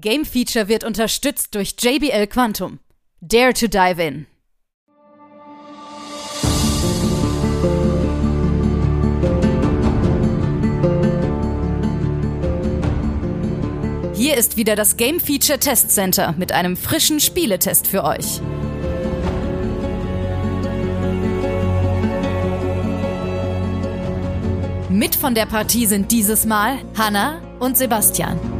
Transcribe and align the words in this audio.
Game 0.00 0.26
Feature 0.26 0.68
wird 0.68 0.84
unterstützt 0.84 1.54
durch 1.54 1.74
JBL 1.80 2.26
Quantum. 2.26 2.80
Dare 3.22 3.54
to 3.54 3.66
dive 3.66 4.02
in. 4.02 4.26
Hier 14.14 14.36
ist 14.36 14.58
wieder 14.58 14.76
das 14.76 14.98
Game 14.98 15.18
Feature 15.18 15.58
Test 15.58 15.90
Center 15.90 16.34
mit 16.36 16.52
einem 16.52 16.76
frischen 16.76 17.18
Spieletest 17.18 17.86
für 17.86 18.04
euch. 18.04 18.42
Mit 24.90 25.16
von 25.16 25.34
der 25.34 25.46
Partie 25.46 25.86
sind 25.86 26.12
dieses 26.12 26.44
Mal 26.44 26.78
Hanna 26.98 27.40
und 27.60 27.78
Sebastian. 27.78 28.55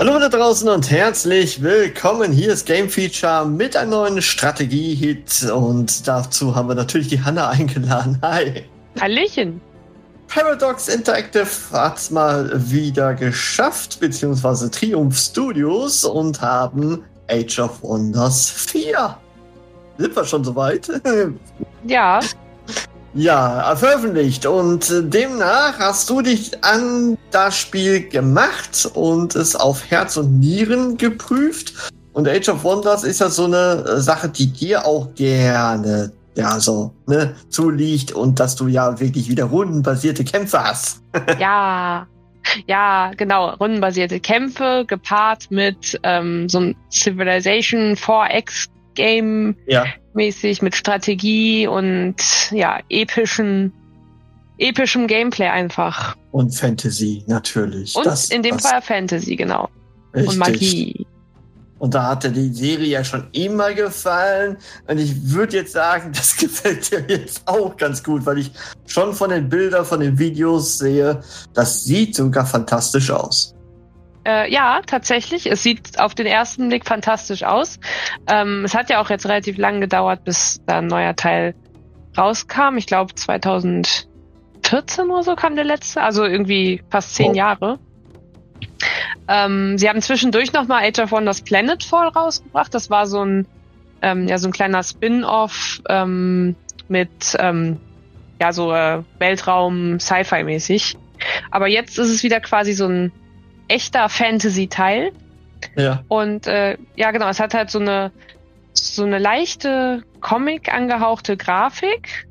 Hallo 0.00 0.16
da 0.20 0.28
draußen 0.28 0.68
und 0.68 0.92
herzlich 0.92 1.60
willkommen. 1.60 2.30
Hier 2.30 2.52
ist 2.52 2.66
Game 2.66 2.88
Feature 2.88 3.44
mit 3.44 3.76
einem 3.76 3.90
neuen 3.90 4.22
Strategie-Hit 4.22 5.50
und 5.50 6.06
dazu 6.06 6.54
haben 6.54 6.68
wir 6.68 6.76
natürlich 6.76 7.08
die 7.08 7.20
Hanna 7.20 7.48
eingeladen. 7.48 8.16
Hi. 8.22 8.64
Hallöchen. 9.00 9.60
Paradox 10.28 10.86
Interactive 10.86 11.48
hat's 11.72 12.12
mal 12.12 12.48
wieder 12.70 13.12
geschafft, 13.14 13.98
beziehungsweise 13.98 14.70
Triumph 14.70 15.18
Studios 15.18 16.04
und 16.04 16.40
haben 16.40 17.02
Age 17.28 17.58
of 17.58 17.82
Wonders 17.82 18.48
4. 18.48 19.18
Sind 19.98 20.14
wir 20.14 20.24
schon 20.24 20.44
soweit? 20.44 20.88
Ja. 21.84 22.20
Ja, 23.18 23.74
veröffentlicht. 23.74 24.46
Und 24.46 24.88
äh, 24.90 25.02
demnach 25.02 25.80
hast 25.80 26.08
du 26.08 26.22
dich 26.22 26.52
an 26.62 27.18
das 27.32 27.58
Spiel 27.58 28.08
gemacht 28.08 28.88
und 28.94 29.34
es 29.34 29.56
auf 29.56 29.90
Herz 29.90 30.16
und 30.16 30.38
Nieren 30.38 30.96
geprüft. 30.96 31.74
Und 32.12 32.28
Age 32.28 32.48
of 32.48 32.62
Wonders 32.62 33.02
ist 33.02 33.20
ja 33.20 33.28
so 33.28 33.46
eine 33.46 33.84
äh, 33.86 34.00
Sache, 34.00 34.28
die 34.28 34.52
dir 34.52 34.86
auch 34.86 35.12
gerne 35.16 36.12
ja, 36.36 36.60
so, 36.60 36.94
ne, 37.08 37.34
zuliegt 37.48 38.12
und 38.12 38.38
dass 38.38 38.54
du 38.54 38.68
ja 38.68 39.00
wirklich 39.00 39.28
wieder 39.28 39.46
rundenbasierte 39.46 40.22
Kämpfe 40.22 40.62
hast. 40.62 41.02
ja, 41.40 42.06
ja, 42.68 43.10
genau, 43.16 43.50
rundenbasierte 43.54 44.20
Kämpfe 44.20 44.84
gepaart 44.86 45.50
mit 45.50 45.98
ähm, 46.04 46.48
so 46.48 46.58
einem 46.58 46.76
Civilization 46.92 47.96
4X 47.96 48.68
Game 48.94 49.56
ja. 49.66 49.86
Mäßig 50.18 50.60
mit 50.60 50.74
Strategie 50.74 51.66
und 51.66 52.16
ja, 52.50 52.80
epischen 52.90 53.72
epischem 54.58 55.06
Gameplay 55.06 55.46
einfach. 55.46 56.16
Und 56.32 56.54
Fantasy, 56.54 57.22
natürlich. 57.26 57.94
Und 57.94 58.04
das, 58.04 58.28
in 58.30 58.42
dem 58.42 58.56
das 58.56 58.68
Fall 58.68 58.82
Fantasy, 58.82 59.36
genau. 59.36 59.68
Richtig. 60.12 60.28
Und 60.28 60.38
Magie. 60.38 61.06
Und 61.78 61.94
da 61.94 62.08
hatte 62.08 62.32
die 62.32 62.52
Serie 62.52 62.88
ja 62.88 63.04
schon 63.04 63.28
immer 63.30 63.72
gefallen. 63.72 64.56
Und 64.88 64.98
ich 64.98 65.30
würde 65.30 65.58
jetzt 65.58 65.72
sagen, 65.72 66.10
das 66.14 66.36
gefällt 66.36 66.90
dir 66.90 67.04
jetzt 67.08 67.42
auch 67.46 67.76
ganz 67.76 68.02
gut, 68.02 68.26
weil 68.26 68.38
ich 68.38 68.50
schon 68.86 69.14
von 69.14 69.30
den 69.30 69.48
Bildern, 69.48 69.84
von 69.84 70.00
den 70.00 70.18
Videos 70.18 70.78
sehe, 70.78 71.20
das 71.54 71.84
sieht 71.84 72.16
sogar 72.16 72.44
fantastisch 72.44 73.10
aus. 73.10 73.54
Äh, 74.28 74.52
ja, 74.52 74.82
tatsächlich. 74.84 75.50
Es 75.50 75.62
sieht 75.62 75.98
auf 75.98 76.14
den 76.14 76.26
ersten 76.26 76.68
Blick 76.68 76.84
fantastisch 76.84 77.44
aus. 77.44 77.80
Ähm, 78.26 78.62
es 78.62 78.74
hat 78.74 78.90
ja 78.90 79.00
auch 79.00 79.08
jetzt 79.08 79.24
relativ 79.24 79.56
lang 79.56 79.80
gedauert, 79.80 80.22
bis 80.24 80.60
da 80.66 80.78
ein 80.78 80.86
neuer 80.86 81.16
Teil 81.16 81.54
rauskam. 82.16 82.76
Ich 82.76 82.86
glaube 82.86 83.14
2014 83.14 84.10
oder 85.10 85.22
so 85.22 85.34
kam 85.34 85.56
der 85.56 85.64
letzte. 85.64 86.02
Also 86.02 86.26
irgendwie 86.26 86.82
fast 86.90 87.14
zehn 87.14 87.30
oh. 87.30 87.34
Jahre. 87.34 87.78
Ähm, 89.28 89.78
sie 89.78 89.88
haben 89.88 90.02
zwischendurch 90.02 90.52
nochmal 90.52 90.86
Age 90.86 90.98
of 90.98 91.10
Wonders 91.10 91.40
Planetfall 91.40 92.08
rausgebracht. 92.08 92.74
Das 92.74 92.90
war 92.90 93.06
so 93.06 93.24
ein, 93.24 93.46
ähm, 94.02 94.28
ja, 94.28 94.36
so 94.36 94.48
ein 94.48 94.52
kleiner 94.52 94.82
Spin-off 94.82 95.80
ähm, 95.88 96.54
mit 96.88 97.34
ähm, 97.38 97.80
ja, 98.38 98.52
so 98.52 98.74
äh, 98.74 99.02
Weltraum, 99.18 99.98
Sci-Fi 99.98 100.44
mäßig. 100.44 100.98
Aber 101.50 101.66
jetzt 101.66 101.98
ist 101.98 102.10
es 102.10 102.22
wieder 102.22 102.40
quasi 102.40 102.74
so 102.74 102.86
ein 102.86 103.10
echter 103.68 104.08
Fantasy-Teil. 104.08 105.12
Ja. 105.76 106.04
Und 106.08 106.46
äh, 106.46 106.76
ja, 106.96 107.10
genau, 107.10 107.28
es 107.28 107.40
hat 107.40 107.54
halt 107.54 107.70
so 107.70 107.78
eine 107.78 108.12
so 108.72 109.04
eine 109.04 109.18
leichte 109.18 110.04
Comic 110.20 110.72
angehauchte 110.72 111.36
Grafik, 111.36 112.28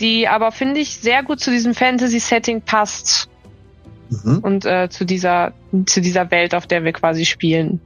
die 0.00 0.26
aber 0.28 0.50
finde 0.50 0.80
ich 0.80 0.96
sehr 0.96 1.22
gut 1.22 1.40
zu 1.40 1.50
diesem 1.50 1.74
Fantasy-Setting 1.74 2.62
passt 2.62 3.28
mhm. 4.10 4.38
und 4.38 4.64
äh, 4.64 4.88
zu 4.88 5.04
dieser 5.04 5.52
zu 5.86 6.00
dieser 6.00 6.30
Welt, 6.30 6.54
auf 6.54 6.66
der 6.66 6.84
wir 6.84 6.92
quasi 6.92 7.24
spielen. 7.24 7.80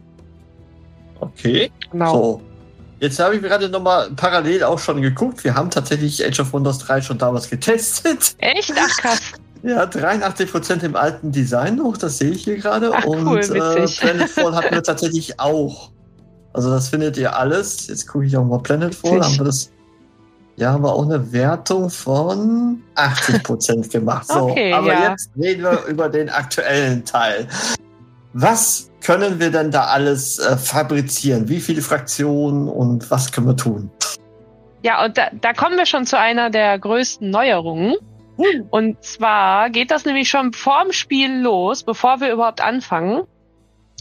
Okay. 1.21 1.71
Genau. 1.91 2.13
So. 2.13 2.43
Jetzt 3.01 3.19
habe 3.19 3.35
ich 3.35 3.43
gerade 3.43 3.69
nochmal 3.69 4.11
parallel 4.13 4.63
auch 4.63 4.79
schon 4.79 5.03
geguckt. 5.03 5.43
Wir 5.43 5.57
haben 5.57 5.71
tatsächlich 5.71 6.25
Age 6.25 6.39
of 6.39 6.53
Wonders 6.53 6.79
3 6.79 7.03
schon 7.03 7.19
damals 7.19 7.51
getestet. 7.51 8.37
Echt? 8.39 8.73
Ach 8.77 8.97
krass. 8.97 9.21
Ja, 9.63 9.85
83% 9.85 10.83
im 10.85 10.97
alten 10.97 11.31
Design 11.31 11.77
noch, 11.77 11.97
das 11.97 12.19
sehe 12.19 12.31
ich 12.31 12.45
hier 12.45 12.57
gerade. 12.57 12.91
Ach, 12.93 13.05
und 13.05 13.27
cool, 13.27 13.39
äh, 13.39 13.87
Planetfall 14.01 14.55
hatten 14.55 14.75
wir 14.75 14.83
tatsächlich 14.83 15.39
auch. 15.39 15.93
Also 16.53 16.71
das 16.71 16.89
findet 16.89 17.17
ihr 17.17 17.37
alles. 17.37 17.87
Jetzt 17.87 18.09
gucke 18.09 18.27
ich 18.27 18.37
auch 18.37 18.45
mal 18.45 18.59
Planetfall. 18.59 19.23
Haben 19.23 19.39
wir 19.39 19.45
das? 19.45 19.71
Ja, 20.57 20.73
haben 20.73 20.85
wir 20.85 20.93
auch 20.93 21.05
eine 21.05 21.33
Wertung 21.33 21.89
von 21.89 22.83
80% 22.97 23.91
gemacht. 23.91 24.27
So, 24.29 24.51
okay, 24.51 24.73
aber 24.73 24.93
ja. 24.93 25.11
jetzt 25.11 25.31
reden 25.41 25.63
wir 25.63 25.85
über 25.87 26.09
den 26.09 26.29
aktuellen 26.29 27.05
Teil. 27.05 27.47
Was 28.35 28.91
können 29.03 29.41
wir 29.41 29.51
denn 29.51 29.71
da 29.71 29.85
alles 29.85 30.39
äh, 30.39 30.57
fabrizieren? 30.57 31.49
Wie 31.49 31.61
viele 31.61 31.83
Fraktionen 31.83 32.69
und 32.69 33.11
was 33.11 33.33
können 33.33 33.47
wir 33.47 33.57
tun? 33.57 33.91
Ja, 34.83 35.05
und 35.05 35.17
da, 35.17 35.29
da 35.41 35.53
kommen 35.53 35.77
wir 35.77 35.87
schon 35.87 36.07
zu 36.07 36.19
einer 36.19 36.51
der 36.51 36.79
größten 36.79 37.31
Neuerungen. 37.31 37.95
Und 38.71 39.03
zwar 39.05 39.71
geht 39.71 39.91
das 39.91 40.05
nämlich 40.05 40.29
schon 40.29 40.53
vorm 40.53 40.93
Spiel 40.93 41.41
los, 41.41 41.83
bevor 41.85 42.21
wir 42.21 42.33
überhaupt 42.33 42.61
anfangen, 42.61 43.23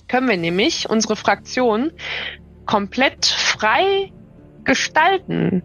können 0.07 0.29
wir 0.29 0.37
nämlich 0.37 0.89
unsere 0.89 1.15
Fraktion 1.15 1.91
komplett 2.65 3.25
frei 3.25 4.11
gestalten. 4.63 5.63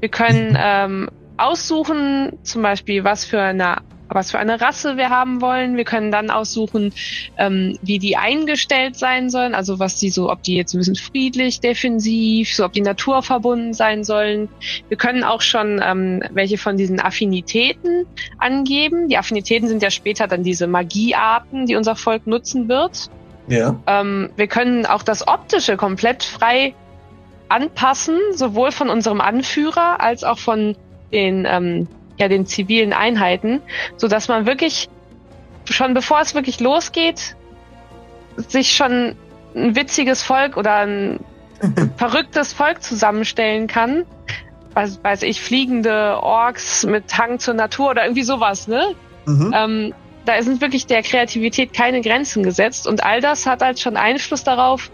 Wir 0.00 0.08
können 0.08 0.56
ähm, 0.60 1.10
aussuchen, 1.36 2.38
zum 2.42 2.62
Beispiel, 2.62 3.04
was 3.04 3.24
für 3.24 3.40
eine 3.40 3.78
was 4.08 4.30
für 4.30 4.38
eine 4.38 4.60
Rasse 4.60 4.96
wir 4.96 5.10
haben 5.10 5.40
wollen. 5.40 5.76
Wir 5.76 5.84
können 5.84 6.10
dann 6.10 6.30
aussuchen, 6.30 6.92
ähm, 7.38 7.78
wie 7.82 7.98
die 7.98 8.16
eingestellt 8.16 8.96
sein 8.96 9.30
sollen, 9.30 9.54
also 9.54 9.78
was 9.78 9.96
die 9.96 10.10
so, 10.10 10.30
ob 10.30 10.42
die 10.42 10.56
jetzt 10.56 10.74
ein 10.74 10.78
bisschen 10.78 10.96
friedlich, 10.96 11.60
defensiv, 11.60 12.54
so 12.54 12.64
ob 12.64 12.72
die 12.72 12.80
naturverbunden 12.80 13.72
sein 13.72 14.04
sollen. 14.04 14.48
Wir 14.88 14.96
können 14.96 15.24
auch 15.24 15.40
schon 15.40 15.80
ähm, 15.82 16.22
welche 16.30 16.58
von 16.58 16.76
diesen 16.76 17.00
Affinitäten 17.00 18.06
angeben. 18.38 19.08
Die 19.08 19.18
Affinitäten 19.18 19.68
sind 19.68 19.82
ja 19.82 19.90
später 19.90 20.26
dann 20.26 20.42
diese 20.42 20.66
Magiearten, 20.66 21.66
die 21.66 21.76
unser 21.76 21.96
Volk 21.96 22.26
nutzen 22.26 22.68
wird. 22.68 23.10
Ja. 23.48 23.78
Ähm, 23.86 24.30
wir 24.36 24.46
können 24.46 24.86
auch 24.86 25.02
das 25.02 25.26
Optische 25.26 25.76
komplett 25.76 26.22
frei 26.22 26.74
anpassen, 27.48 28.18
sowohl 28.34 28.72
von 28.72 28.88
unserem 28.88 29.20
Anführer 29.20 30.00
als 30.00 30.24
auch 30.24 30.38
von 30.38 30.76
den 31.12 31.46
ähm, 31.48 31.88
ja 32.18 32.28
den 32.28 32.46
zivilen 32.46 32.92
Einheiten, 32.92 33.60
so 33.96 34.08
dass 34.08 34.28
man 34.28 34.46
wirklich 34.46 34.88
schon 35.64 35.94
bevor 35.94 36.20
es 36.20 36.34
wirklich 36.34 36.60
losgeht, 36.60 37.36
sich 38.36 38.74
schon 38.74 39.16
ein 39.54 39.76
witziges 39.76 40.22
Volk 40.22 40.56
oder 40.56 40.78
ein 40.78 41.20
verrücktes 41.96 42.52
Volk 42.52 42.82
zusammenstellen 42.82 43.66
kann. 43.66 44.04
Was 44.74 45.02
weiß 45.02 45.22
ich, 45.22 45.40
fliegende 45.40 46.20
Orks 46.20 46.84
mit 46.84 47.16
Hang 47.16 47.38
zur 47.38 47.54
Natur 47.54 47.90
oder 47.90 48.04
irgendwie 48.04 48.24
sowas, 48.24 48.66
ne? 48.66 48.94
Mhm. 49.26 49.54
Ähm, 49.56 49.94
da 50.24 50.42
sind 50.42 50.60
wirklich 50.60 50.86
der 50.86 51.02
Kreativität 51.02 51.72
keine 51.72 52.00
Grenzen 52.00 52.42
gesetzt 52.42 52.86
und 52.86 53.04
all 53.04 53.20
das 53.20 53.46
hat 53.46 53.62
halt 53.62 53.78
schon 53.78 53.96
Einfluss 53.96 54.42
darauf, 54.42 54.90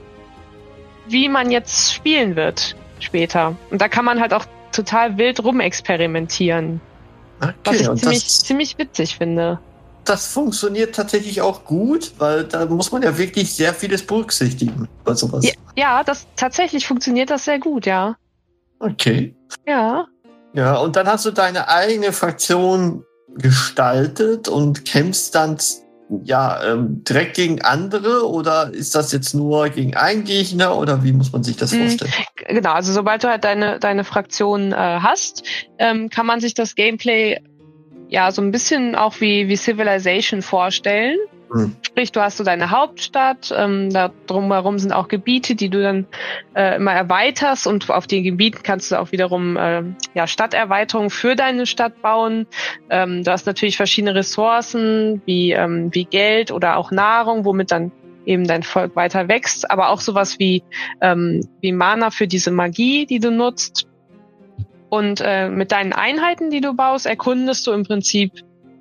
wie 1.08 1.28
man 1.28 1.50
jetzt 1.50 1.94
spielen 1.94 2.36
wird 2.36 2.76
später. 2.98 3.56
Und 3.70 3.80
da 3.80 3.88
kann 3.88 4.04
man 4.04 4.20
halt 4.20 4.34
auch 4.34 4.44
total 4.72 5.18
wild 5.18 5.42
rumexperimentieren. 5.42 6.80
Okay, 7.40 7.54
was 7.64 7.80
ich 7.80 8.00
ziemlich, 8.00 8.24
das, 8.24 8.38
ziemlich 8.40 8.78
witzig 8.78 9.16
finde. 9.16 9.58
Das 10.04 10.26
funktioniert 10.26 10.94
tatsächlich 10.94 11.40
auch 11.40 11.64
gut, 11.64 12.12
weil 12.18 12.44
da 12.44 12.66
muss 12.66 12.90
man 12.90 13.02
ja 13.02 13.16
wirklich 13.16 13.54
sehr 13.54 13.74
vieles 13.74 14.04
berücksichtigen 14.04 14.88
bei 15.04 15.14
sowas. 15.14 15.44
Ja, 15.44 15.52
ja 15.76 16.04
das 16.04 16.26
tatsächlich 16.36 16.86
funktioniert 16.86 17.30
das 17.30 17.44
sehr 17.44 17.58
gut, 17.58 17.86
ja. 17.86 18.16
Okay. 18.78 19.34
Ja. 19.66 20.06
Ja, 20.52 20.76
und 20.78 20.96
dann 20.96 21.06
hast 21.06 21.26
du 21.26 21.30
deine 21.30 21.68
eigene 21.68 22.12
Fraktion 22.12 23.04
gestaltet 23.36 24.48
und 24.48 24.84
kämpfst 24.84 25.34
dann 25.34 25.58
ja 26.24 26.60
ähm, 26.64 27.04
direkt 27.04 27.36
gegen 27.36 27.62
andere 27.62 28.28
oder 28.28 28.72
ist 28.72 28.94
das 28.94 29.12
jetzt 29.12 29.34
nur 29.34 29.68
gegen 29.68 29.94
einen 29.94 30.24
Gegner 30.24 30.76
oder 30.76 31.04
wie 31.04 31.12
muss 31.12 31.30
man 31.30 31.44
sich 31.44 31.56
das 31.56 31.72
mhm. 31.72 31.82
vorstellen? 31.82 32.12
Genau, 32.52 32.72
also 32.72 32.92
sobald 32.92 33.24
du 33.24 33.28
halt 33.28 33.44
deine, 33.44 33.78
deine 33.78 34.04
Fraktion 34.04 34.72
äh, 34.72 34.76
hast, 34.76 35.44
ähm, 35.78 36.10
kann 36.10 36.26
man 36.26 36.40
sich 36.40 36.54
das 36.54 36.74
Gameplay 36.74 37.40
ja 38.08 38.32
so 38.32 38.42
ein 38.42 38.50
bisschen 38.50 38.96
auch 38.96 39.20
wie, 39.20 39.48
wie 39.48 39.56
Civilization 39.56 40.42
vorstellen. 40.42 41.16
Mhm. 41.52 41.76
Sprich, 41.82 42.12
du 42.12 42.20
hast 42.20 42.36
so 42.36 42.44
deine 42.44 42.70
Hauptstadt, 42.70 43.52
ähm, 43.56 43.90
da 43.90 44.12
drumherum 44.26 44.78
sind 44.78 44.92
auch 44.92 45.08
Gebiete, 45.08 45.56
die 45.56 45.68
du 45.68 45.82
dann 45.82 46.06
äh, 46.54 46.76
immer 46.76 46.92
erweiterst 46.92 47.66
und 47.66 47.90
auf 47.90 48.06
den 48.06 48.22
Gebieten 48.22 48.60
kannst 48.62 48.92
du 48.92 49.00
auch 49.00 49.10
wiederum 49.10 49.56
äh, 49.56 49.82
ja, 50.14 50.26
Stadterweiterungen 50.26 51.10
für 51.10 51.34
deine 51.34 51.66
Stadt 51.66 52.02
bauen. 52.02 52.46
Ähm, 52.88 53.24
du 53.24 53.32
hast 53.32 53.46
natürlich 53.46 53.76
verschiedene 53.76 54.14
Ressourcen 54.14 55.22
wie, 55.24 55.52
ähm, 55.52 55.88
wie 55.92 56.04
Geld 56.04 56.52
oder 56.52 56.76
auch 56.76 56.92
Nahrung, 56.92 57.44
womit 57.44 57.72
dann 57.72 57.90
eben 58.30 58.46
dein 58.46 58.62
Volk 58.62 58.96
weiter 58.96 59.28
wächst, 59.28 59.70
aber 59.70 59.88
auch 59.88 60.00
sowas 60.00 60.38
wie, 60.38 60.62
ähm, 61.00 61.46
wie 61.60 61.72
Mana 61.72 62.10
für 62.10 62.28
diese 62.28 62.50
Magie, 62.50 63.06
die 63.06 63.18
du 63.18 63.30
nutzt. 63.30 63.86
Und 64.88 65.20
äh, 65.20 65.48
mit 65.48 65.72
deinen 65.72 65.92
Einheiten, 65.92 66.50
die 66.50 66.60
du 66.60 66.74
baust, 66.74 67.06
erkundest 67.06 67.66
du 67.66 67.72
im 67.72 67.84
Prinzip 67.84 68.32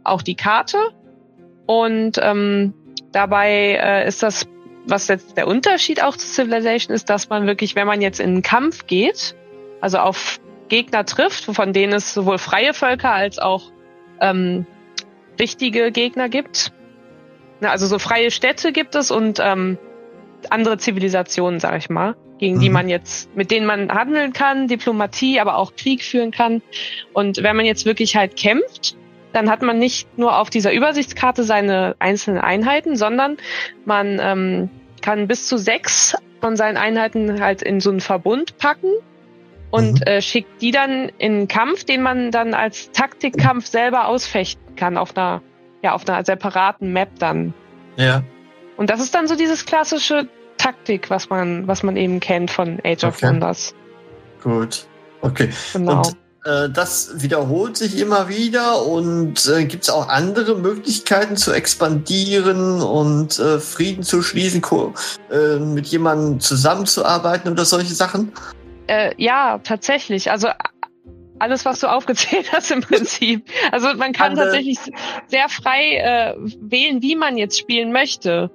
auch 0.03 0.21
die 0.21 0.35
Karte 0.35 0.77
und 1.65 2.17
ähm, 2.21 2.73
dabei 3.11 3.79
äh, 3.81 4.07
ist 4.07 4.23
das, 4.23 4.47
was 4.87 5.07
jetzt 5.07 5.37
der 5.37 5.47
Unterschied 5.47 6.01
auch 6.01 6.17
zu 6.17 6.25
Civilization 6.25 6.95
ist, 6.95 7.09
dass 7.09 7.29
man 7.29 7.45
wirklich, 7.45 7.75
wenn 7.75 7.85
man 7.85 8.01
jetzt 8.01 8.19
in 8.19 8.29
einen 8.29 8.41
Kampf 8.41 8.87
geht, 8.87 9.35
also 9.81 9.99
auf 9.99 10.39
Gegner 10.67 11.05
trifft, 11.05 11.45
von 11.45 11.73
denen 11.73 11.93
es 11.93 12.13
sowohl 12.13 12.37
freie 12.37 12.73
Völker 12.73 13.11
als 13.11 13.39
auch 13.39 13.71
ähm, 14.19 14.65
richtige 15.39 15.91
Gegner 15.91 16.27
gibt. 16.29 16.71
Also 17.61 17.87
so 17.87 17.99
freie 17.99 18.31
Städte 18.31 18.71
gibt 18.71 18.95
es 18.95 19.11
und 19.11 19.39
ähm, 19.41 19.77
andere 20.49 20.77
Zivilisationen, 20.77 21.59
sag 21.59 21.77
ich 21.77 21.89
mal, 21.89 22.15
gegen 22.37 22.57
mhm. 22.57 22.61
die 22.61 22.69
man 22.69 22.89
jetzt, 22.89 23.35
mit 23.35 23.51
denen 23.51 23.65
man 23.65 23.91
handeln 23.91 24.33
kann, 24.33 24.67
Diplomatie, 24.67 25.39
aber 25.39 25.57
auch 25.57 25.75
Krieg 25.75 26.03
führen 26.03 26.31
kann. 26.31 26.61
Und 27.13 27.43
wenn 27.43 27.55
man 27.55 27.65
jetzt 27.65 27.85
wirklich 27.85 28.15
halt 28.15 28.35
kämpft, 28.35 28.95
dann 29.33 29.49
hat 29.49 29.61
man 29.61 29.77
nicht 29.77 30.17
nur 30.17 30.37
auf 30.37 30.49
dieser 30.49 30.73
Übersichtskarte 30.73 31.43
seine 31.43 31.95
einzelnen 31.99 32.39
Einheiten, 32.39 32.95
sondern 32.95 33.37
man 33.85 34.19
ähm, 34.21 34.69
kann 35.01 35.27
bis 35.27 35.47
zu 35.47 35.57
sechs 35.57 36.15
von 36.41 36.55
seinen 36.55 36.77
Einheiten 36.77 37.41
halt 37.41 37.61
in 37.61 37.79
so 37.79 37.89
einen 37.89 37.99
Verbund 37.99 38.57
packen 38.57 38.91
und 39.71 39.99
mhm. 39.99 40.07
äh, 40.07 40.21
schickt 40.21 40.61
die 40.61 40.71
dann 40.71 41.09
in 41.17 41.33
einen 41.33 41.47
Kampf, 41.47 41.83
den 41.83 42.01
man 42.01 42.31
dann 42.31 42.53
als 42.53 42.91
Taktikkampf 42.91 43.67
selber 43.67 44.07
ausfechten 44.07 44.75
kann 44.75 44.97
auf 44.97 45.15
einer 45.15 45.41
ja 45.81 45.93
auf 45.93 46.07
einer 46.07 46.23
separaten 46.23 46.93
Map 46.93 47.09
dann. 47.19 47.53
Ja. 47.95 48.23
Und 48.77 48.89
das 48.89 49.01
ist 49.01 49.13
dann 49.13 49.27
so 49.27 49.35
dieses 49.35 49.65
klassische 49.65 50.27
Taktik, 50.57 51.09
was 51.09 51.29
man 51.29 51.67
was 51.67 51.83
man 51.83 51.97
eben 51.97 52.19
kennt 52.19 52.51
von 52.51 52.79
Age 52.83 53.03
okay. 53.03 53.07
of 53.07 53.23
Wonders. 53.23 53.75
Gut. 54.43 54.85
Okay. 55.21 55.49
Genau. 55.73 55.97
Und 55.97 56.15
äh, 56.45 56.69
das 56.69 57.21
wiederholt 57.21 57.75
sich 57.75 57.99
immer 57.99 58.29
wieder 58.29 58.85
und 58.85 59.45
äh, 59.47 59.65
gibt 59.65 59.83
es 59.83 59.89
auch 59.89 60.07
andere 60.07 60.55
Möglichkeiten 60.55 61.35
zu 61.35 61.51
expandieren 61.51 62.81
und 62.81 63.37
äh, 63.39 63.59
Frieden 63.59 64.03
zu 64.03 64.21
schließen, 64.21 64.61
äh, 65.31 65.57
mit 65.57 65.87
jemandem 65.87 66.39
zusammenzuarbeiten 66.39 67.51
oder 67.51 67.65
solche 67.65 67.93
Sachen? 67.93 68.31
Äh, 68.87 69.11
ja, 69.17 69.59
tatsächlich. 69.63 70.31
Also 70.31 70.47
alles, 71.39 71.65
was 71.65 71.79
du 71.79 71.87
aufgezählt 71.91 72.51
hast 72.51 72.71
im 72.71 72.81
Prinzip. 72.81 73.43
Also 73.71 73.87
man 73.95 74.13
kann 74.13 74.31
Andere. 74.31 74.45
tatsächlich 74.45 74.77
sehr 75.27 75.49
frei 75.49 75.97
äh, 75.97 76.35
wählen, 76.59 77.01
wie 77.01 77.15
man 77.15 77.37
jetzt 77.37 77.57
spielen 77.57 77.91
möchte. 77.91 78.51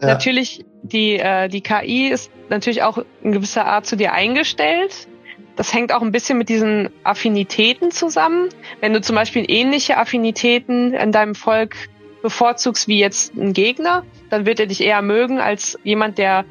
Ja. 0.00 0.08
Natürlich, 0.08 0.64
die, 0.82 1.18
äh, 1.18 1.48
die 1.48 1.60
KI 1.60 2.08
ist 2.08 2.30
natürlich 2.48 2.82
auch 2.82 2.98
in 3.22 3.32
gewisser 3.32 3.66
Art 3.66 3.86
zu 3.86 3.96
dir 3.96 4.12
eingestellt. 4.12 5.08
Das 5.56 5.74
hängt 5.74 5.92
auch 5.92 6.02
ein 6.02 6.12
bisschen 6.12 6.38
mit 6.38 6.48
diesen 6.48 6.88
Affinitäten 7.02 7.90
zusammen. 7.90 8.48
Wenn 8.80 8.92
du 8.92 9.00
zum 9.00 9.16
Beispiel 9.16 9.44
ähnliche 9.48 9.96
Affinitäten 9.96 10.94
in 10.94 11.10
deinem 11.10 11.34
Volk 11.34 11.74
bevorzugst 12.22 12.86
wie 12.86 13.00
jetzt 13.00 13.34
ein 13.34 13.52
Gegner, 13.52 14.04
dann 14.30 14.46
wird 14.46 14.60
er 14.60 14.66
dich 14.66 14.80
eher 14.82 15.02
mögen 15.02 15.40
als 15.40 15.78
jemand, 15.82 16.18
der 16.18 16.44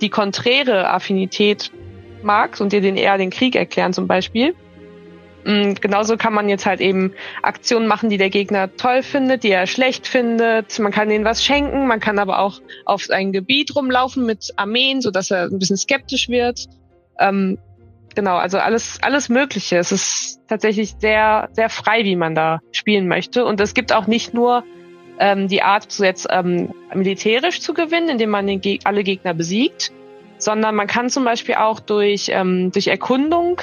die 0.00 0.10
konträre 0.10 0.90
Affinität 0.90 1.70
mag 2.22 2.60
und 2.60 2.72
dir 2.72 2.80
den 2.80 2.96
eher 2.96 3.18
den 3.18 3.30
Krieg 3.30 3.56
erklären 3.56 3.92
zum 3.92 4.06
Beispiel. 4.06 4.54
Und 5.44 5.72
mm, 5.72 5.74
genauso 5.80 6.16
kann 6.16 6.34
man 6.34 6.48
jetzt 6.48 6.66
halt 6.66 6.80
eben 6.80 7.12
Aktionen 7.42 7.86
machen, 7.86 8.10
die 8.10 8.18
der 8.18 8.30
Gegner 8.30 8.74
toll 8.76 9.02
findet, 9.02 9.42
die 9.42 9.50
er 9.50 9.66
schlecht 9.66 10.06
findet. 10.06 10.78
Man 10.78 10.92
kann 10.92 11.08
denen 11.08 11.24
was 11.24 11.44
schenken, 11.44 11.86
man 11.86 12.00
kann 12.00 12.18
aber 12.18 12.40
auch 12.40 12.60
auf 12.84 13.08
ein 13.10 13.32
Gebiet 13.32 13.74
rumlaufen 13.74 14.26
mit 14.26 14.52
Armeen, 14.56 15.00
so 15.00 15.10
dass 15.10 15.30
er 15.30 15.44
ein 15.44 15.58
bisschen 15.58 15.76
skeptisch 15.76 16.28
wird. 16.28 16.66
Ähm, 17.18 17.58
genau, 18.14 18.36
also 18.36 18.58
alles, 18.58 18.98
alles 19.02 19.28
Mögliche. 19.28 19.78
Es 19.78 19.92
ist 19.92 20.40
tatsächlich 20.48 20.94
sehr, 20.98 21.48
sehr 21.52 21.70
frei, 21.70 22.04
wie 22.04 22.16
man 22.16 22.34
da 22.34 22.60
spielen 22.72 23.08
möchte. 23.08 23.44
Und 23.44 23.60
es 23.60 23.74
gibt 23.74 23.92
auch 23.92 24.06
nicht 24.06 24.34
nur 24.34 24.64
ähm, 25.18 25.48
die 25.48 25.62
Art, 25.62 25.90
so 25.90 26.04
jetzt 26.04 26.26
ähm, 26.30 26.74
militärisch 26.94 27.60
zu 27.60 27.74
gewinnen, 27.74 28.08
indem 28.08 28.30
man 28.30 28.46
den 28.46 28.60
Ge 28.60 28.80
alle 28.84 29.04
Gegner 29.04 29.34
besiegt, 29.34 29.92
sondern 30.38 30.74
man 30.74 30.86
kann 30.86 31.10
zum 31.10 31.24
Beispiel 31.24 31.56
auch 31.56 31.80
durch, 31.80 32.30
ähm, 32.32 32.72
durch 32.72 32.88
Erkundung 32.88 33.60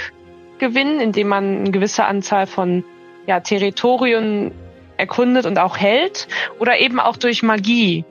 gewinnen, 0.59 1.00
indem 1.00 1.27
man 1.27 1.57
eine 1.59 1.71
gewisse 1.71 2.06
Anzahl 2.06 2.48
von 2.48 2.83
ja, 3.25 3.39
Territorien 3.39 4.51
erkundet 4.98 5.45
und 5.45 5.59
auch 5.59 5.77
hält, 5.77 6.27
oder 6.59 6.80
eben 6.80 7.00
auch 7.00 7.18
durch 7.18 7.44
Magie 7.44 8.06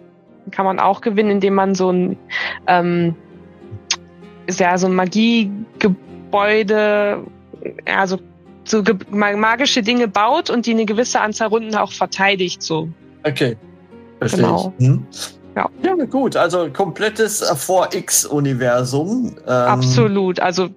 kann 0.50 0.64
man 0.64 0.78
auch 0.78 1.00
gewinnen, 1.00 1.30
indem 1.30 1.54
man 1.54 1.74
so 1.74 1.90
ein 1.90 2.16
ähm, 2.66 3.16
ja 4.48 4.78
so 4.78 4.86
ein 4.86 4.94
Magie 4.94 5.50
Gebäude, 5.78 7.24
also 7.84 8.18
so 8.64 8.82
magische 9.10 9.82
Dinge 9.82 10.08
baut 10.08 10.50
und 10.50 10.66
die 10.66 10.72
eine 10.72 10.86
gewisse 10.86 11.20
Anzahl 11.20 11.48
Runden 11.48 11.74
auch 11.76 11.92
verteidigt. 11.92 12.62
So. 12.62 12.88
Okay. 13.24 13.56
Verstehe 14.18 14.42
genau. 14.42 14.74
ich. 14.78 14.86
Hm? 14.86 15.06
Ja. 15.54 15.70
ja, 15.82 15.94
gut. 16.04 16.36
Also 16.36 16.68
komplettes 16.70 17.42
4X-Universum. 17.42 19.36
Ähm 19.46 19.52
Absolut. 19.52 20.40
Also 20.40 20.68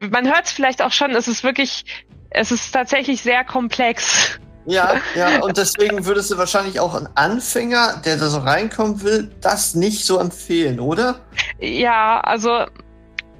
man 0.00 0.26
hört 0.26 0.46
es 0.46 0.52
vielleicht 0.52 0.82
auch 0.82 0.92
schon, 0.92 1.12
es 1.12 1.28
ist 1.28 1.44
wirklich, 1.44 1.84
es 2.30 2.50
ist 2.52 2.72
tatsächlich 2.72 3.22
sehr 3.22 3.44
komplex. 3.44 4.38
Ja, 4.66 4.94
ja, 5.14 5.42
und 5.42 5.56
deswegen 5.56 6.06
würdest 6.06 6.30
du 6.30 6.38
wahrscheinlich 6.38 6.80
auch 6.80 6.94
einen 6.94 7.08
Anfänger, 7.14 8.00
der 8.04 8.16
da 8.16 8.28
so 8.28 8.38
reinkommen 8.38 9.02
will, 9.02 9.30
das 9.40 9.74
nicht 9.74 10.04
so 10.04 10.18
empfehlen, 10.18 10.80
oder? 10.80 11.20
Ja, 11.60 12.20
also 12.20 12.66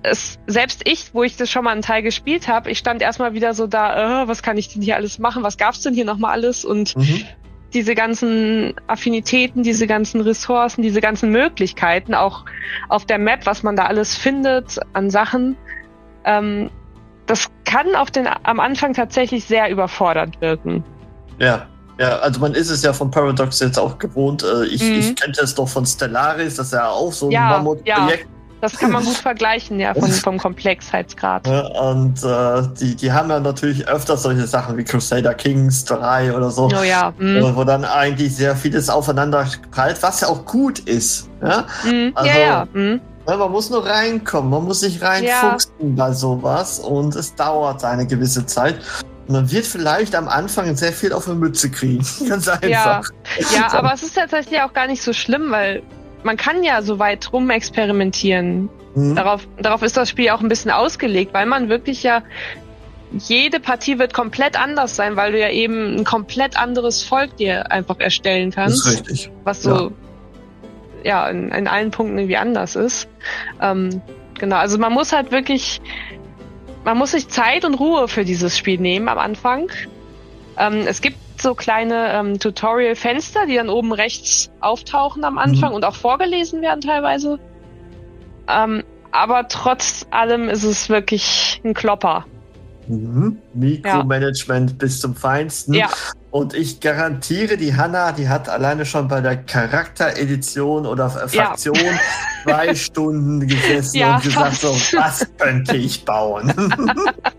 es, 0.03 0.39
selbst 0.47 0.83
ich, 0.85 1.15
wo 1.15 1.23
ich 1.23 1.37
das 1.37 1.51
schon 1.51 1.65
mal 1.65 1.71
einen 1.71 1.83
Teil 1.83 2.03
gespielt 2.03 2.47
habe, 2.47 2.71
ich 2.71 2.79
stand 2.79 3.03
erstmal 3.03 3.33
wieder 3.33 3.55
so 3.55 3.67
da, 3.67 4.23
äh, 4.23 4.29
was 4.29 4.43
kann 4.43 4.59
ich 4.59 4.73
denn 4.73 4.83
hier 4.83 4.97
alles 4.97 5.19
machen? 5.19 5.43
Was 5.43 5.57
gab's 5.57 5.81
denn 5.81 5.95
hier 5.95 6.05
nochmal 6.05 6.33
alles? 6.33 6.65
Und 6.65 6.95
mhm. 6.97 7.25
diese 7.73 7.95
ganzen 7.95 8.75
Affinitäten, 8.87 9.63
diese 9.63 9.87
ganzen 9.87 10.21
Ressourcen, 10.21 10.83
diese 10.83 11.01
ganzen 11.01 11.31
Möglichkeiten, 11.31 12.15
auch 12.15 12.45
auf 12.91 13.07
der 13.07 13.19
Map, 13.19 13.47
was 13.47 13.63
man 13.63 13.77
da 13.77 13.87
alles 13.87 14.15
findet 14.15 14.79
an 14.93 15.09
Sachen, 15.09 15.57
ähm, 16.25 16.71
das 17.27 17.47
kann 17.65 17.95
auf 17.95 18.11
den 18.11 18.29
am 18.43 18.61
Anfang 18.61 18.93
tatsächlich 18.93 19.45
sehr 19.45 19.71
überfordert 19.71 20.41
wirken. 20.41 20.85
Ja. 21.39 21.67
Ja, 21.97 22.19
also 22.19 22.41
man 22.41 22.55
ist 22.55 22.71
es 22.71 22.83
ja 22.83 22.93
von 22.93 23.09
Paradox 23.09 23.61
jetzt 23.61 23.79
auch 23.79 23.99
gewohnt. 23.99 24.43
Äh, 24.43 24.65
ich, 24.67 24.83
mhm. 24.83 24.99
ich 24.99 25.15
kenne 25.15 25.33
das 25.39 25.55
doch 25.55 25.69
von 25.69 25.87
Stellaris, 25.87 26.57
das 26.57 26.67
ist 26.67 26.73
ja 26.73 26.89
auch 26.89 27.13
so 27.13 27.27
ein 27.27 27.31
ja, 27.31 27.51
Mammutprojekt. 27.51 28.23
Ja 28.23 28.35
das 28.65 28.79
kann 28.79 28.93
man 28.93 29.05
gut 29.05 29.17
vergleichen, 29.17 29.79
ja, 29.79 29.93
von, 29.93 30.11
vom 30.11 30.39
Komplexheitsgrad. 30.39 31.47
Ja, 31.47 31.67
und 31.83 32.25
äh, 32.25 32.63
die, 32.81 32.97
die 32.97 33.13
haben 33.13 33.29
ja 33.29 33.39
natürlich 33.39 33.87
öfter 33.87 34.17
solche 34.17 34.47
Sachen 34.47 34.79
wie 34.79 34.85
Crusader 34.85 35.35
Kings 35.35 35.85
3 35.85 36.35
oder 36.35 36.51
so. 36.51 36.71
Oh 36.75 36.83
ja. 36.83 37.13
Mhm. 37.19 37.55
Wo 37.55 37.65
dann 37.65 37.85
eigentlich 37.85 38.35
sehr 38.35 38.57
vieles 38.57 38.89
aufeinander 38.89 39.47
prallt, 39.71 40.03
was 40.03 40.23
ja 40.23 40.29
auch 40.29 40.47
gut 40.47 40.79
ist. 40.79 41.29
Ja, 41.43 41.67
mhm. 41.85 42.13
also, 42.15 42.31
ja. 42.31 42.39
ja. 42.39 42.69
Mhm. 42.73 43.01
Man 43.27 43.51
muss 43.51 43.71
nur 43.71 43.87
reinkommen, 43.87 44.51
man 44.51 44.65
muss 44.65 44.81
sich 44.81 45.01
reinfuchsen 45.01 45.73
ja. 45.79 46.07
bei 46.07 46.13
sowas 46.13 46.79
und 46.79 47.17
es 47.17 47.35
dauert 47.35 47.83
eine 47.85 48.07
gewisse 48.07 48.45
Zeit. 48.45 48.77
Man 49.27 49.51
wird 49.51 49.65
vielleicht 49.65 50.15
am 50.15 50.29
Anfang 50.29 50.77
sehr 50.77 50.93
viel 50.93 51.13
auf 51.13 51.27
eine 51.27 51.37
Mütze 51.37 51.71
kriegen. 51.71 52.05
Ganz 52.29 52.49
einfach. 52.49 52.69
Ja, 52.69 53.01
ja 53.55 53.73
aber 53.73 53.95
es 53.95 54.03
ist 54.03 54.15
tatsächlich 54.15 54.61
auch 54.61 54.75
gar 54.75 54.87
nicht 54.87 55.03
so 55.03 55.15
schlimm, 55.15 55.51
weil 55.51 55.83
man 56.23 56.37
kann 56.37 56.63
ja 56.63 56.83
so 56.83 56.99
weit 56.99 57.33
rumexperimentieren. 57.33 58.69
Mhm. 58.95 59.15
Darauf, 59.17 59.49
darauf 59.59 59.83
ist 59.83 59.97
das 59.97 60.11
Spiel 60.11 60.29
auch 60.31 60.41
ein 60.41 60.49
bisschen 60.49 60.71
ausgelegt, 60.71 61.33
weil 61.33 61.47
man 61.47 61.71
wirklich 61.71 62.03
ja 62.03 62.23
jede 63.13 63.61
Partie 63.61 63.99
wird 63.99 64.13
komplett 64.13 64.61
anders 64.61 64.97
sein, 64.97 65.17
weil 65.17 65.33
du 65.33 65.39
ja 65.39 65.49
eben 65.49 65.97
ein 65.97 66.05
komplett 66.05 66.59
anderes 66.59 67.03
Volk 67.03 67.37
dir 67.37 67.71
einfach 67.71 68.01
erstellen 68.01 68.51
kannst. 68.51 68.87
Das 68.87 68.93
ist 68.93 69.09
richtig. 69.09 69.31
Was 69.45 69.63
so 69.63 69.71
ja, 69.71 69.91
ja 71.05 71.29
in, 71.29 71.51
in, 71.51 71.69
allen 71.69 71.91
Punkten 71.91 72.19
irgendwie 72.19 72.37
anders 72.37 72.77
ist. 72.77 73.09
Ähm, 73.61 74.03
genau, 74.39 74.57
also 74.57 74.79
man 74.79 74.93
muss 74.93 75.13
halt 75.13 75.31
wirklich, 75.31 75.81
man 76.85 76.99
muss 76.99 77.13
sich 77.13 77.29
Zeit 77.29 77.65
und 77.65 77.75
Ruhe 77.75 78.09
für 78.09 78.25
dieses 78.25 78.59
Spiel 78.59 78.81
nehmen 78.81 79.09
am 79.09 79.19
Anfang. 79.19 79.71
Ähm, 80.57 80.85
es 80.87 81.01
gibt 81.01 81.19
so 81.41 81.55
kleine 81.55 82.13
ähm, 82.13 82.39
Tutorial-Fenster, 82.39 83.47
die 83.47 83.57
dann 83.57 83.69
oben 83.69 83.93
rechts 83.93 84.51
auftauchen 84.61 85.25
am 85.25 85.39
Anfang 85.39 85.71
mhm. 85.71 85.77
und 85.77 85.85
auch 85.85 85.95
vorgelesen 85.95 86.63
werden 86.63 86.81
teilweise. 86.81 87.39
Ähm, 88.49 88.83
aber 89.11 89.49
trotz 89.49 90.07
allem 90.11 90.49
ist 90.49 90.65
es 90.65 90.89
wirklich 90.89 91.61
ein 91.65 91.75
Klopper. 91.75 92.27
Mhm. 92.89 93.39
Mikromanagement 93.55 94.71
ja. 94.71 94.77
bis 94.79 95.01
zum 95.01 95.15
Feinsten. 95.15 95.75
Ja. 95.75 95.89
Und 96.35 96.53
ich 96.53 96.81
garantiere, 96.81 97.57
die 97.57 97.77
Hanna, 97.77 98.11
die 98.11 98.29
hat 98.29 98.49
alleine 98.49 98.85
schon 98.87 99.07
bei 99.07 99.21
der 99.21 99.37
Charakteredition 99.37 100.85
oder 100.85 101.09
Fraktion 101.09 101.77
ja. 101.77 101.93
zwei 102.43 102.75
Stunden 102.75 103.47
gesessen 103.47 104.03
und 104.03 104.21
gesagt, 104.21 104.57
so, 104.57 104.71
was 104.99 105.29
könnte 105.39 105.77
ich 105.77 106.05
bauen? 106.05 106.53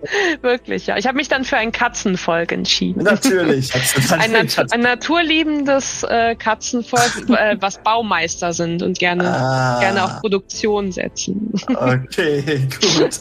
Wirklich, 0.42 0.88
ja. 0.88 0.96
Ich 0.96 1.08
habe 1.08 1.18
mich 1.18 1.28
dann 1.28 1.44
für 1.44 1.58
ein 1.58 1.74
Katzenvolk 1.74 2.54
entschieden. 2.54 3.04
Natürlich. 3.04 3.74
Ein, 4.12 4.32
Nat 4.32 4.72
ein, 4.72 4.80
naturliebendes 4.80 6.04
äh, 6.04 6.36
Katzenvolk, 6.36 7.30
äh, 7.32 7.58
was 7.60 7.80
Baumeister 7.84 8.54
sind 8.54 8.82
und 8.82 8.98
gerne, 8.98 9.30
ah. 9.30 9.80
gerne 9.82 10.06
auf 10.06 10.22
Produktion 10.22 10.94
setzen. 10.94 11.52
okay, 11.68 12.68
gut. 12.80 13.20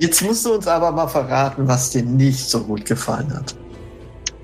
Jetzt 0.00 0.22
musst 0.22 0.44
du 0.44 0.54
uns 0.54 0.66
aber 0.66 0.90
mal 0.90 1.06
verraten, 1.06 1.68
was 1.68 1.90
dir 1.90 2.02
nicht 2.02 2.31
so 2.32 2.64
gut 2.64 2.84
gefallen 2.84 3.32
hat 3.34 3.54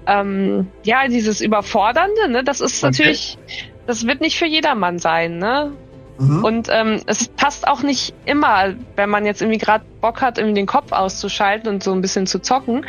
ähm, 0.08 0.66
ja, 0.84 1.06
dieses 1.06 1.40
Überfordernde, 1.40 2.28
ne, 2.30 2.42
das 2.42 2.60
ist 2.60 2.82
okay. 2.82 2.86
natürlich, 2.86 3.38
das 3.86 4.06
wird 4.06 4.20
nicht 4.20 4.38
für 4.38 4.46
jedermann 4.46 4.98
sein, 4.98 5.38
ne? 5.38 5.72
Mhm. 6.18 6.44
Und 6.44 6.68
ähm, 6.72 7.00
es 7.06 7.28
passt 7.28 7.68
auch 7.68 7.82
nicht 7.82 8.12
immer, 8.24 8.74
wenn 8.96 9.10
man 9.10 9.24
jetzt 9.24 9.40
irgendwie 9.40 9.58
gerade 9.58 9.84
Bock 10.00 10.20
hat, 10.20 10.38
irgendwie 10.38 10.54
den 10.54 10.66
Kopf 10.66 10.90
auszuschalten 10.92 11.68
und 11.68 11.82
so 11.84 11.92
ein 11.92 12.00
bisschen 12.00 12.26
zu 12.26 12.40
zocken, 12.40 12.84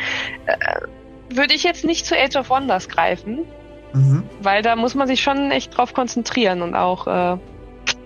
äh, 0.46 0.56
würde 1.32 1.54
ich 1.54 1.62
jetzt 1.62 1.84
nicht 1.84 2.06
zu 2.06 2.16
Age 2.16 2.36
of 2.36 2.50
Wonders 2.50 2.88
greifen. 2.88 3.40
Mhm. 3.92 4.24
Weil 4.42 4.62
da 4.62 4.74
muss 4.74 4.94
man 4.94 5.06
sich 5.06 5.20
schon 5.22 5.52
echt 5.52 5.76
drauf 5.76 5.94
konzentrieren 5.94 6.62
und 6.62 6.74
auch 6.74 7.06
äh, 7.06 7.36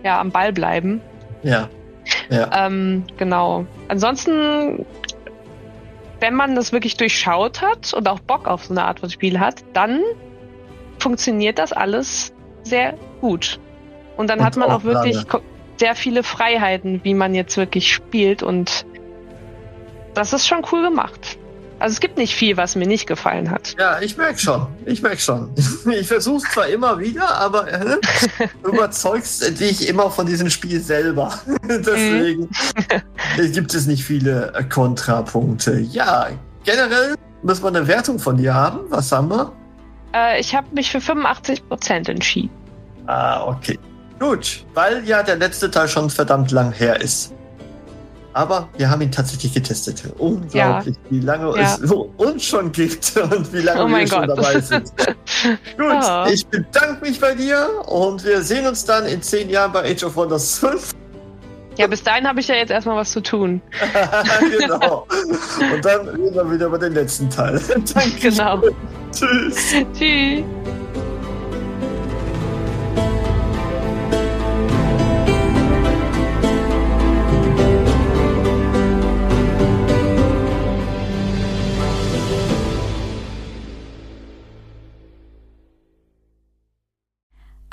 ja, 0.02 0.20
am 0.20 0.30
Ball 0.30 0.52
bleiben. 0.52 1.00
Ja. 1.42 1.68
ja. 2.28 2.66
Ähm, 2.66 3.04
genau. 3.16 3.64
Ansonsten 3.88 4.84
wenn 6.24 6.34
man 6.34 6.54
das 6.54 6.72
wirklich 6.72 6.96
durchschaut 6.96 7.60
hat 7.60 7.92
und 7.92 8.08
auch 8.08 8.18
Bock 8.18 8.48
auf 8.48 8.64
so 8.64 8.72
eine 8.72 8.84
Art 8.84 9.00
von 9.00 9.10
Spiel 9.10 9.40
hat, 9.40 9.62
dann 9.74 10.00
funktioniert 10.98 11.58
das 11.58 11.74
alles 11.74 12.32
sehr 12.62 12.94
gut. 13.20 13.60
Und 14.16 14.30
dann 14.30 14.38
und 14.38 14.44
hat 14.46 14.56
man 14.56 14.70
auch, 14.70 14.76
auch 14.76 14.84
wirklich 14.84 15.18
sehr 15.76 15.94
viele 15.94 16.22
Freiheiten, 16.22 17.04
wie 17.04 17.12
man 17.12 17.34
jetzt 17.34 17.58
wirklich 17.58 17.92
spielt 17.92 18.42
und 18.42 18.86
das 20.14 20.32
ist 20.32 20.46
schon 20.46 20.64
cool 20.72 20.80
gemacht. 20.82 21.38
Also 21.78 21.94
es 21.94 22.00
gibt 22.00 22.16
nicht 22.16 22.34
viel, 22.34 22.56
was 22.56 22.76
mir 22.76 22.86
nicht 22.86 23.06
gefallen 23.06 23.50
hat. 23.50 23.74
Ja, 23.78 24.00
ich 24.00 24.16
merke 24.16 24.38
schon. 24.38 24.66
Ich 24.86 25.02
merke 25.02 25.18
schon. 25.20 25.50
Ich 25.86 26.08
versuche 26.08 26.38
es 26.38 26.52
zwar 26.52 26.66
immer 26.68 26.98
wieder, 26.98 27.28
aber 27.36 27.70
äh, 27.70 27.98
du 28.62 28.70
überzeugst 28.70 29.60
dich 29.60 29.88
immer 29.88 30.10
von 30.10 30.26
diesem 30.26 30.48
Spiel 30.50 30.80
selber. 30.80 31.38
Deswegen 31.68 32.48
mhm. 32.48 33.52
gibt 33.52 33.74
es 33.74 33.86
nicht 33.86 34.02
viele 34.02 34.52
äh, 34.54 34.64
Kontrapunkte. 34.64 35.78
Ja, 35.78 36.28
generell 36.64 37.16
muss 37.42 37.60
man 37.60 37.76
eine 37.76 37.86
Wertung 37.86 38.18
von 38.18 38.36
dir 38.36 38.54
haben. 38.54 38.80
Was 38.88 39.12
haben 39.12 39.28
wir? 39.28 39.52
Äh, 40.14 40.40
ich 40.40 40.54
habe 40.54 40.66
mich 40.74 40.90
für 40.90 40.98
85% 40.98 42.10
entschieden. 42.10 42.50
Ah, 43.06 43.44
okay. 43.46 43.78
Gut, 44.18 44.64
weil 44.72 45.04
ja 45.04 45.22
der 45.22 45.36
letzte 45.36 45.70
Teil 45.70 45.88
schon 45.88 46.08
verdammt 46.08 46.50
lang 46.50 46.72
her 46.72 47.00
ist. 47.00 47.33
Aber 48.34 48.68
wir 48.76 48.90
haben 48.90 49.00
ihn 49.00 49.12
tatsächlich 49.12 49.54
getestet. 49.54 50.02
Unglaublich, 50.18 50.96
ja. 50.96 51.10
wie 51.10 51.20
lange 51.20 51.56
ja. 51.56 51.78
es 51.80 51.90
uns 51.90 52.44
schon 52.44 52.72
gibt 52.72 53.16
und 53.30 53.52
wie 53.52 53.60
lange 53.60 53.84
oh 53.84 53.88
wir 53.88 54.06
schon 54.06 54.26
dabei 54.26 54.60
sind. 54.60 54.92
Gut, 55.78 56.02
oh. 56.02 56.26
ich 56.28 56.44
bedanke 56.46 57.00
mich 57.00 57.20
bei 57.20 57.34
dir 57.34 57.68
und 57.86 58.24
wir 58.24 58.42
sehen 58.42 58.66
uns 58.66 58.84
dann 58.84 59.06
in 59.06 59.22
zehn 59.22 59.48
Jahren 59.48 59.72
bei 59.72 59.92
Age 59.92 60.04
of 60.04 60.16
Wonders 60.16 60.58
5. 60.58 60.90
Ja, 61.76 61.86
bis 61.86 62.02
dahin 62.02 62.26
habe 62.26 62.40
ich 62.40 62.48
ja 62.48 62.56
jetzt 62.56 62.70
erstmal 62.70 62.96
was 62.96 63.10
zu 63.10 63.20
tun. 63.20 63.60
genau. 64.58 65.06
Und 65.72 65.84
dann 65.84 66.08
reden 66.08 66.34
wir 66.34 66.50
wieder 66.50 66.66
über 66.66 66.78
den 66.78 66.94
letzten 66.94 67.30
Teil. 67.30 67.60
Danke. 67.68 68.30
Genau. 68.30 68.62
Tschüss. 69.12 69.74
Tschüss. 69.92 70.44